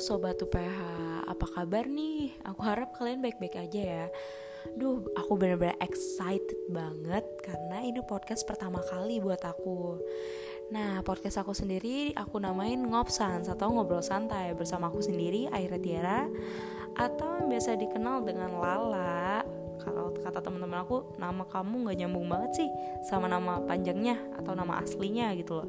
Sobat 0.00 0.40
UPH, 0.40 0.78
apa 1.28 1.46
kabar 1.52 1.84
nih? 1.84 2.32
Aku 2.48 2.64
harap 2.64 2.96
kalian 2.96 3.20
baik-baik 3.20 3.60
aja 3.60 3.80
ya. 3.80 4.04
Duh, 4.72 5.04
aku 5.18 5.36
bener-bener 5.36 5.74
excited 5.82 6.56
banget 6.70 7.26
Karena 7.42 7.82
ini 7.82 7.98
podcast 8.00 8.46
pertama 8.48 8.80
kali 8.80 9.20
buat 9.20 9.42
aku. 9.44 10.00
Nah, 10.72 11.04
podcast 11.04 11.42
aku 11.42 11.52
sendiri 11.52 12.16
aku 12.16 12.40
namain 12.40 12.80
Ngopsans 12.80 13.52
Atau 13.52 13.74
Ngobrol 13.74 14.00
Santai. 14.00 14.56
Bersama 14.56 14.88
aku 14.88 15.04
sendiri, 15.04 15.50
Aira 15.52 15.76
Tiara 15.76 16.24
Atau 16.96 17.42
yang 17.42 17.52
biasa 17.52 17.76
dikenal 17.76 18.24
dengan 18.24 18.56
Lala 18.56 19.21
kalau 19.82 20.14
kata 20.14 20.38
teman-teman 20.38 20.86
aku 20.86 21.18
nama 21.18 21.42
kamu 21.44 21.74
nggak 21.86 21.98
nyambung 22.02 22.26
banget 22.30 22.64
sih 22.64 22.68
sama 23.04 23.26
nama 23.26 23.58
panjangnya 23.66 24.16
atau 24.38 24.54
nama 24.54 24.78
aslinya 24.80 25.34
gitu 25.34 25.62
loh 25.62 25.68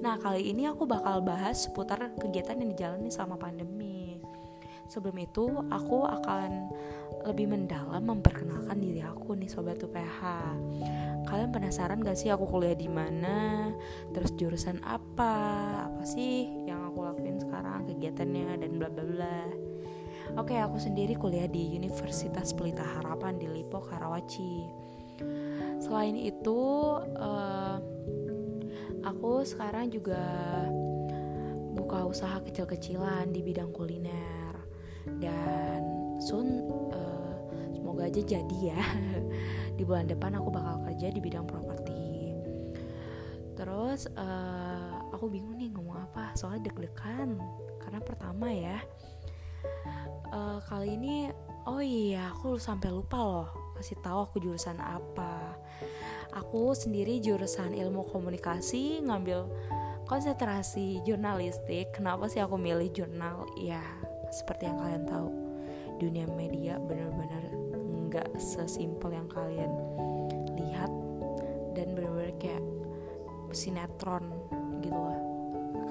nah 0.00 0.16
kali 0.16 0.48
ini 0.54 0.70
aku 0.70 0.86
bakal 0.86 1.20
bahas 1.20 1.66
seputar 1.66 2.14
kegiatan 2.16 2.56
yang 2.62 2.70
dijalani 2.72 3.10
selama 3.10 3.36
pandemi 3.36 4.22
sebelum 4.90 5.16
itu 5.22 5.46
aku 5.70 6.02
akan 6.02 6.50
lebih 7.22 7.52
mendalam 7.52 8.02
memperkenalkan 8.02 8.80
diri 8.80 9.04
aku 9.04 9.36
nih 9.36 9.46
sobat 9.46 9.78
UPH. 9.78 10.20
Kalian 11.28 11.52
penasaran 11.52 12.02
gak 12.02 12.18
sih 12.18 12.32
aku 12.32 12.48
kuliah 12.48 12.74
di 12.74 12.88
mana? 12.90 13.70
Terus 14.10 14.34
jurusan 14.34 14.80
apa? 14.82 15.36
Apa 15.86 16.02
sih 16.02 16.48
yang 16.66 16.90
aku 16.90 17.06
lakuin 17.06 17.38
sekarang 17.38 17.86
kegiatannya 17.86 18.58
dan 18.58 18.72
bla 18.80 18.88
bla 18.90 19.04
bla. 19.04 19.69
Oke, 20.38 20.54
aku 20.54 20.78
sendiri 20.78 21.18
kuliah 21.18 21.50
di 21.50 21.74
Universitas 21.74 22.54
Pelita 22.54 22.86
Harapan 22.86 23.34
di 23.34 23.50
Lipo, 23.50 23.82
Karawaci. 23.82 24.62
Selain 25.82 26.14
itu, 26.14 26.60
uh, 27.18 27.76
aku 29.02 29.42
sekarang 29.42 29.90
juga 29.90 30.22
buka 31.74 32.06
usaha 32.06 32.38
kecil-kecilan 32.46 33.34
di 33.34 33.42
bidang 33.42 33.74
kuliner. 33.74 34.54
Dan 35.18 35.82
soon 36.22 36.62
uh, 36.94 37.34
semoga 37.74 38.06
aja 38.06 38.22
jadi 38.22 38.58
ya. 38.70 38.82
Di 39.80 39.82
bulan 39.82 40.06
depan 40.06 40.36
aku 40.36 40.52
bakal 40.52 40.84
kerja 40.84 41.08
di 41.08 41.24
bidang 41.24 41.48
properti. 41.48 42.36
Terus 43.56 44.06
uh, 44.12 45.08
aku 45.10 45.32
bingung 45.32 45.56
nih 45.56 45.72
ngomong 45.72 46.04
apa. 46.04 46.36
Soalnya 46.36 46.68
deg-degan. 46.68 47.40
Karena 47.80 48.00
pertama 48.04 48.52
ya 48.52 48.76
uh, 50.32 50.58
kali 50.66 50.96
ini 50.96 51.30
oh 51.68 51.82
iya 51.82 52.32
aku 52.34 52.56
sampai 52.56 52.90
lupa 52.90 53.18
loh 53.18 53.48
kasih 53.80 53.96
tahu 54.04 54.28
aku 54.28 54.36
jurusan 54.44 54.76
apa. 54.78 55.56
Aku 56.36 56.76
sendiri 56.76 57.18
jurusan 57.18 57.74
ilmu 57.74 58.06
komunikasi 58.12 59.02
ngambil 59.02 59.48
konsentrasi 60.04 61.00
jurnalistik. 61.02 61.90
Kenapa 61.96 62.28
sih 62.28 62.44
aku 62.44 62.60
milih 62.60 62.92
jurnal? 62.92 63.48
Ya 63.56 63.82
seperti 64.30 64.70
yang 64.70 64.78
kalian 64.78 65.04
tahu 65.08 65.28
dunia 65.98 66.26
media 66.32 66.78
benar-benar 66.78 67.44
nggak 68.10 68.28
sesimpel 68.38 69.14
yang 69.14 69.28
kalian 69.30 69.70
lihat 70.58 70.90
dan 71.74 71.94
benar-benar 71.94 72.34
kayak 72.38 72.62
sinetron 73.50 74.30
gitu 74.82 74.96
lah 74.96 75.29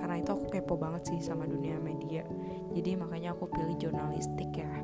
karena 0.09 0.25
itu 0.25 0.33
aku 0.33 0.45
kepo 0.49 0.73
banget 0.73 1.05
sih 1.05 1.21
sama 1.21 1.45
dunia 1.45 1.77
media 1.77 2.25
jadi 2.73 2.97
makanya 2.97 3.37
aku 3.37 3.45
pilih 3.45 3.77
jurnalistik 3.77 4.49
ya 4.57 4.81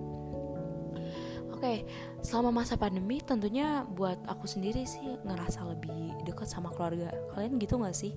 Oke, 1.56 1.88
selama 2.20 2.62
masa 2.62 2.76
pandemi 2.76 3.24
tentunya 3.24 3.88
buat 3.88 4.20
aku 4.28 4.44
sendiri 4.44 4.84
sih 4.84 5.16
ngerasa 5.24 5.64
lebih 5.64 6.12
dekat 6.28 6.52
sama 6.52 6.68
keluarga. 6.76 7.16
Kalian 7.32 7.56
gitu 7.64 7.80
gak 7.80 7.96
sih? 7.96 8.12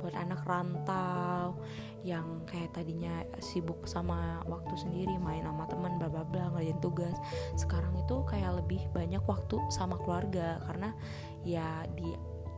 Buat 0.00 0.16
anak 0.16 0.40
rantau 0.48 1.60
yang 2.00 2.48
kayak 2.48 2.72
tadinya 2.72 3.28
sibuk 3.44 3.84
sama 3.84 4.40
waktu 4.48 4.72
sendiri, 4.80 5.20
main 5.20 5.44
sama 5.44 5.68
temen, 5.68 6.00
bla 6.00 6.08
bla 6.08 6.24
bla, 6.24 6.48
ngerjain 6.56 6.80
tugas. 6.80 7.12
Sekarang 7.60 7.92
itu 7.92 8.24
kayak 8.24 8.64
lebih 8.64 8.80
banyak 8.96 9.20
waktu 9.28 9.60
sama 9.68 10.00
keluarga 10.00 10.64
karena 10.64 10.96
ya 11.44 11.84
di 11.92 12.08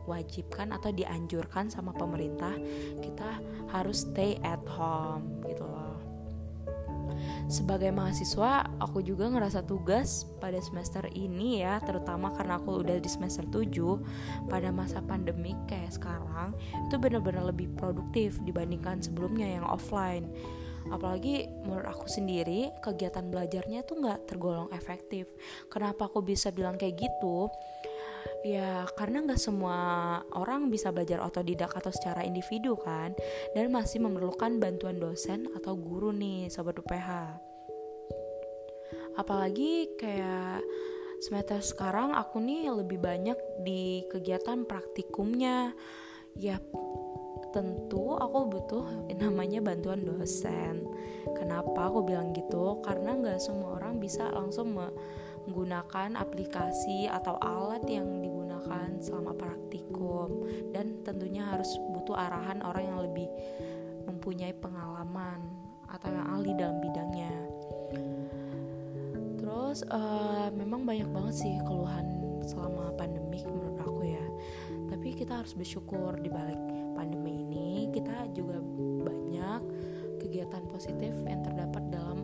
diwajibkan 0.05 0.69
atau 0.69 0.93
dianjurkan 0.93 1.73
sama 1.73 1.89
pemerintah 1.97 2.53
kita 3.01 3.41
harus 3.73 4.05
stay 4.05 4.37
at 4.45 4.61
home 4.69 5.41
gitu 5.49 5.65
loh. 5.65 5.97
Sebagai 7.45 7.93
mahasiswa 7.93 8.65
aku 8.81 9.05
juga 9.05 9.29
ngerasa 9.29 9.65
tugas 9.65 10.25
pada 10.41 10.57
semester 10.61 11.05
ini 11.13 11.61
ya 11.61 11.77
terutama 11.81 12.33
karena 12.33 12.57
aku 12.57 12.81
udah 12.81 12.97
di 12.97 13.09
semester 13.09 13.45
7 13.49 14.49
pada 14.49 14.69
masa 14.73 15.01
pandemi 15.01 15.53
kayak 15.69 15.93
sekarang 15.93 16.57
itu 16.89 16.95
benar-benar 16.97 17.49
lebih 17.49 17.69
produktif 17.77 18.37
dibandingkan 18.45 19.01
sebelumnya 19.01 19.61
yang 19.61 19.65
offline. 19.65 20.29
Apalagi 20.89 21.49
menurut 21.65 21.89
aku 21.89 22.05
sendiri 22.05 22.69
kegiatan 22.81 23.25
belajarnya 23.29 23.85
tuh 23.89 24.05
nggak 24.05 24.29
tergolong 24.29 24.69
efektif. 24.69 25.29
Kenapa 25.69 26.05
aku 26.09 26.21
bisa 26.21 26.53
bilang 26.53 26.77
kayak 26.77 26.97
gitu 26.97 27.49
ya 28.45 28.85
karena 28.93 29.25
nggak 29.25 29.41
semua 29.41 29.77
orang 30.37 30.69
bisa 30.69 30.93
belajar 30.93 31.21
otodidak 31.21 31.73
atau 31.73 31.89
secara 31.89 32.21
individu 32.25 32.77
kan 32.77 33.13
dan 33.57 33.69
masih 33.73 34.01
memerlukan 34.01 34.57
bantuan 34.61 34.97
dosen 35.01 35.49
atau 35.57 35.73
guru 35.77 36.13
nih 36.13 36.49
sobat 36.49 36.77
UPH 36.77 37.09
apalagi 39.15 39.95
kayak 39.95 40.61
semester 41.23 41.59
sekarang 41.63 42.11
aku 42.11 42.43
nih 42.43 42.69
lebih 42.71 42.99
banyak 42.99 43.37
di 43.63 44.03
kegiatan 44.11 44.67
praktikumnya. 44.67 45.71
Ya 46.35 46.59
tentu 47.55 48.19
aku 48.19 48.51
butuh 48.51 48.85
namanya 49.23 49.63
bantuan 49.63 50.03
dosen. 50.03 50.83
Kenapa 51.33 51.89
aku 51.89 52.03
bilang 52.03 52.35
gitu? 52.35 52.83
Karena 52.83 53.15
nggak 53.15 53.39
semua 53.39 53.79
orang 53.79 53.97
bisa 53.97 54.27
langsung 54.29 54.75
menggunakan 55.45 56.17
aplikasi 56.17 57.05
atau 57.05 57.37
alat 57.41 57.85
yang 57.85 58.21
digunakan 58.21 58.89
selama 58.97 59.37
praktikum 59.37 60.45
dan 60.73 61.01
tentunya 61.05 61.45
harus 61.45 61.69
butuh 61.93 62.17
arahan 62.17 62.65
orang 62.65 62.83
yang 62.85 62.99
lebih 63.05 63.29
mempunyai 64.09 64.53
pengalaman 64.57 65.41
atau 65.89 66.09
yang 66.09 66.27
ahli 66.33 66.51
dalam 66.57 66.77
bidangnya. 66.81 67.33
Terus 69.37 69.85
uh, 69.93 70.49
memang 70.53 70.83
banyak 70.83 71.09
banget 71.13 71.35
sih 71.45 71.55
keluhan 71.61 72.05
selama 72.45 72.93
pandemi 72.97 73.45
menurut 73.45 73.77
aku 73.81 74.01
ya. 74.05 74.25
Tapi 74.89 75.13
kita 75.13 75.45
harus 75.45 75.53
bersyukur 75.53 76.17
di 76.21 76.29
balik 76.29 76.57
pandemi 76.95 77.43
ini 77.43 77.91
kita 77.91 78.31
juga 78.31 78.57
banyak 79.05 79.61
kegiatan 80.23 80.63
positif 80.71 81.13
yang 81.27 81.43
terdapat 81.43 81.83
dalam 81.91 82.14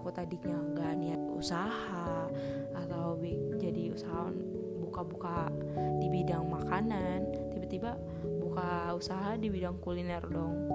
aku 0.00 0.08
tadinya 0.16 0.56
nggak 0.56 0.92
niat 0.96 1.22
usaha 1.36 2.24
atau 2.72 3.20
jadi 3.60 3.92
usaha 3.92 4.32
buka-buka 4.80 5.52
di 6.00 6.08
bidang 6.08 6.48
makanan 6.48 7.28
tiba-tiba 7.52 8.00
buka 8.40 8.96
usaha 8.96 9.36
di 9.36 9.52
bidang 9.52 9.76
kuliner 9.84 10.24
dong. 10.24 10.72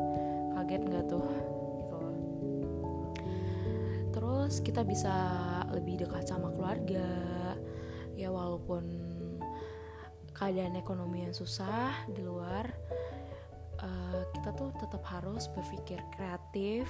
Kaget 0.53 0.81
nggak 0.85 1.05
tuh? 1.09 1.25
Gitu. 1.25 1.99
Terus 4.13 4.53
kita 4.61 4.85
bisa 4.85 5.11
lebih 5.73 6.05
dekat 6.05 6.29
sama 6.29 6.53
keluarga. 6.53 7.09
Ya 8.13 8.29
walaupun 8.29 8.85
keadaan 10.37 10.77
ekonomi 10.77 11.25
yang 11.25 11.33
susah 11.33 12.05
di 12.13 12.21
luar 12.21 12.69
uh, 13.81 14.23
kita 14.35 14.49
tuh 14.55 14.71
tetap 14.77 15.03
harus 15.07 15.47
berpikir 15.51 15.99
kreatif. 16.15 16.87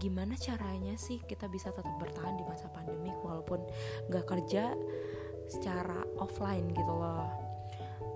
Gimana 0.00 0.36
caranya 0.38 0.96
sih 0.96 1.20
kita 1.24 1.48
bisa 1.48 1.72
tetap 1.72 1.92
bertahan 2.00 2.38
di 2.38 2.44
masa 2.46 2.70
pandemi 2.70 3.12
walaupun 3.24 3.64
gak 4.08 4.28
kerja 4.28 4.72
secara 5.50 6.04
offline 6.16 6.70
gitu 6.72 6.92
loh. 6.92 7.28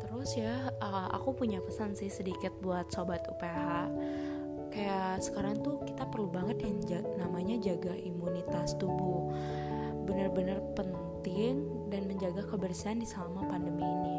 Terus 0.01 0.39
ya 0.39 0.71
uh, 0.81 1.09
aku 1.13 1.37
punya 1.37 1.61
pesan 1.61 1.93
sih 1.93 2.09
sedikit 2.09 2.55
buat 2.63 2.89
sobat 2.89 3.27
UPH 3.27 3.91
kayak 4.77 5.25
sekarang 5.25 5.65
tuh 5.65 5.81
kita 5.89 6.05
perlu 6.05 6.29
banget 6.29 6.61
yang 6.61 6.77
ja- 6.85 7.09
namanya 7.17 7.57
jaga 7.61 7.97
imunitas 7.97 8.77
tubuh. 8.77 9.33
Bener-bener 10.05 10.61
penting 10.77 11.89
dan 11.89 12.05
menjaga 12.07 12.45
kebersihan 12.45 13.01
di 13.01 13.09
selama 13.09 13.49
pandemi 13.49 13.83
ini. 13.83 14.19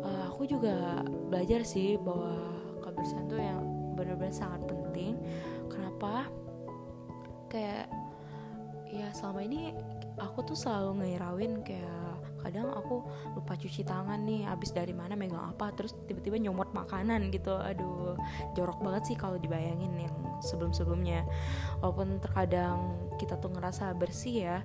Uh, 0.00 0.28
aku 0.28 0.44
juga 0.44 1.04
belajar 1.28 1.64
sih 1.64 1.96
bahwa 2.00 2.59
kebersihan 3.00 3.24
tuh 3.32 3.40
yang 3.40 3.64
benar-benar 3.96 4.36
sangat 4.36 4.60
penting. 4.68 5.16
Kenapa? 5.72 6.28
Kayak 7.48 7.88
ya 8.92 9.08
selama 9.16 9.40
ini 9.40 9.72
aku 10.20 10.52
tuh 10.52 10.56
selalu 10.56 11.04
ngeirawin 11.04 11.64
kayak 11.64 12.20
kadang 12.40 12.72
aku 12.72 13.04
lupa 13.36 13.52
cuci 13.52 13.84
tangan 13.84 14.24
nih 14.24 14.48
abis 14.48 14.72
dari 14.72 14.96
mana 14.96 15.12
megang 15.12 15.52
apa 15.52 15.76
terus 15.76 15.92
tiba-tiba 16.08 16.40
nyomot 16.40 16.72
makanan 16.72 17.28
gitu. 17.32 17.52
Aduh 17.52 18.16
jorok 18.56 18.80
banget 18.80 19.12
sih 19.12 19.16
kalau 19.16 19.36
dibayangin 19.36 19.92
yang 19.96 20.16
sebelum-sebelumnya. 20.40 21.28
Walaupun 21.84 22.20
terkadang 22.24 22.96
kita 23.20 23.36
tuh 23.36 23.52
ngerasa 23.52 23.92
bersih 23.92 24.36
ya 24.48 24.58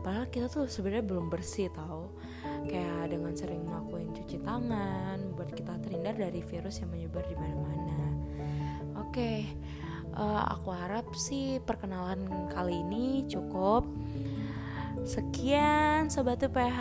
padahal 0.00 0.32
kita 0.32 0.48
tuh 0.48 0.64
sebenarnya 0.64 1.04
belum 1.04 1.28
bersih 1.28 1.68
tau. 1.76 2.08
Kayak 2.64 3.12
dengan 3.12 3.32
sering 3.36 3.68
melakukan 3.68 4.16
cuci 4.16 4.36
tangan 4.40 5.36
buat 5.36 5.52
kita 5.52 5.76
terhindar 5.84 6.16
dari 6.16 6.40
virus 6.40 6.80
yang 6.80 6.88
menyebar 6.88 7.24
di 7.28 7.36
mana-mana. 7.36 8.00
Oke 8.96 9.10
Oke, 9.10 9.42
uh, 10.14 10.54
aku 10.54 10.70
harap 10.70 11.02
sih 11.18 11.58
perkenalan 11.66 12.30
kali 12.54 12.78
ini 12.78 13.26
cukup. 13.26 13.82
Sekian 15.04 16.12
sobat 16.12 16.44
UPH. 16.44 16.80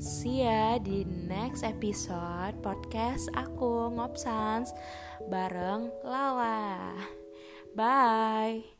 See 0.00 0.40
ya 0.48 0.80
di 0.80 1.04
next 1.04 1.60
episode 1.60 2.56
podcast 2.64 3.28
aku 3.36 3.92
Ngopsans 3.92 4.72
bareng 5.28 5.92
Lala. 6.00 6.96
Bye. 7.76 8.79